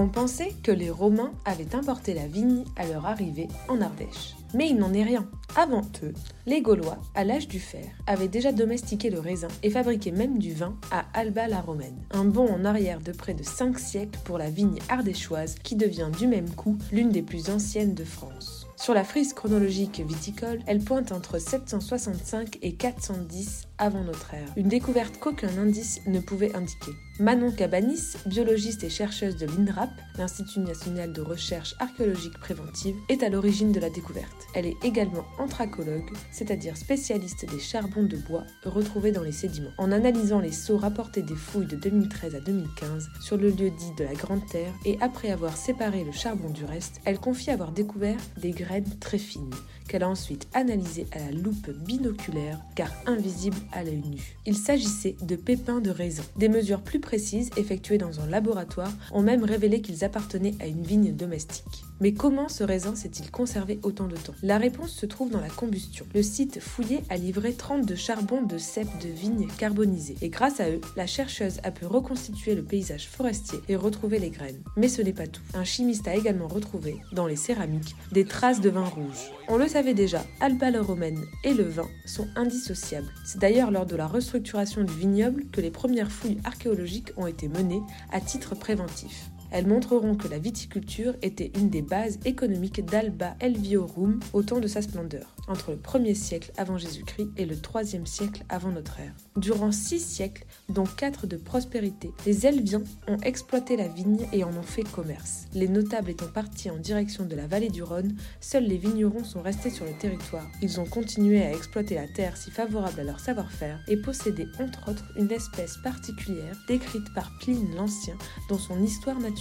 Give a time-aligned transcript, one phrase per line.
[0.00, 4.36] On pensait que les Romains avaient importé la vigne à leur arrivée en Ardèche.
[4.54, 5.28] Mais il n'en est rien.
[5.56, 6.14] Avant eux,
[6.46, 10.52] les Gaulois, à l'âge du fer, avaient déjà domestiqué le raisin et fabriqué même du
[10.52, 11.98] vin à Alba la Romaine.
[12.12, 16.10] Un bond en arrière de près de 5 siècles pour la vigne ardéchoise qui devient
[16.16, 18.68] du même coup l'une des plus anciennes de France.
[18.76, 24.68] Sur la frise chronologique viticole, elle pointe entre 765 et 410 avant notre ère, une
[24.68, 26.92] découverte qu'aucun indice ne pouvait indiquer.
[27.20, 33.28] Manon Cabanis, biologiste et chercheuse de l'INRAP, l'Institut national de recherche archéologique préventive, est à
[33.28, 34.46] l'origine de la découverte.
[34.54, 39.72] Elle est également anthracologue, c'est-à-dire spécialiste des charbons de bois retrouvés dans les sédiments.
[39.78, 43.94] En analysant les sceaux rapportés des fouilles de 2013 à 2015 sur le lieu dit
[43.96, 47.72] de la Grande Terre et après avoir séparé le charbon du reste, elle confie avoir
[47.72, 49.50] découvert des graines très fines
[49.88, 54.36] qu'elle a ensuite analysées à la loupe binoculaire car invisibles à l'œil nu.
[54.46, 56.24] Il s'agissait de pépins de raisin.
[56.36, 60.82] Des mesures plus précises effectuées dans un laboratoire ont même révélé qu'ils appartenaient à une
[60.82, 61.84] vigne domestique.
[62.00, 64.34] Mais comment ce raisin s'est-il conservé autant de temps?
[64.42, 66.06] La réponse se trouve dans la combustion.
[66.14, 70.16] Le site fouillé a livré 30 de charbon de cèpes de vigne carbonisées.
[70.22, 74.30] Et grâce à eux, la chercheuse a pu reconstituer le paysage forestier et retrouver les
[74.30, 74.62] graines.
[74.76, 75.42] Mais ce n'est pas tout.
[75.54, 79.32] Un chimiste a également retrouvé, dans les céramiques, des traces de vin rouge.
[79.48, 83.12] On le savait déjà, Alba Romaine et le vin sont indissociables.
[83.24, 87.48] C'est d'ailleurs lors de la restructuration du vignoble que les premières fouilles archéologiques ont été
[87.48, 87.82] menées
[88.12, 89.30] à titre préventif.
[89.50, 94.66] Elles montreront que la viticulture était une des bases économiques d'Alba Elviorum au temps de
[94.66, 99.14] sa splendeur, entre le 1er siècle avant Jésus-Christ et le 3e siècle avant notre ère.
[99.36, 104.50] Durant six siècles, dont quatre de prospérité, les Elviens ont exploité la vigne et en
[104.50, 105.46] ont fait commerce.
[105.54, 109.40] Les notables étant partis en direction de la vallée du Rhône, seuls les vignerons sont
[109.40, 110.46] restés sur le territoire.
[110.60, 114.90] Ils ont continué à exploiter la terre si favorable à leur savoir-faire et possédaient entre
[114.90, 118.16] autres une espèce particulière décrite par Pline l'Ancien
[118.50, 119.37] dans son histoire naturelle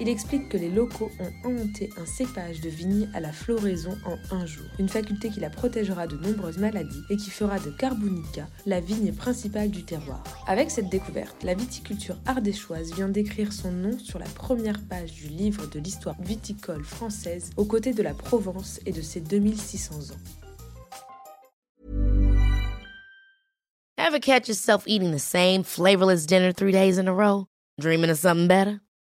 [0.00, 4.16] il explique que les locaux ont inventé un cépage de vigne à la floraison en
[4.34, 8.48] un jour, une faculté qui la protégera de nombreuses maladies et qui fera de Carbonica
[8.66, 10.22] la vigne principale du terroir.
[10.46, 15.28] Avec cette découverte, la viticulture ardéchoise vient d'écrire son nom sur la première page du
[15.28, 20.18] livre de l'histoire viticole française aux côtés de la Provence et de ses 2600 ans.
[23.98, 27.46] Ever catch yourself eating the same flavorless dinner three days in a row?
[27.80, 28.80] Dreaming of something better?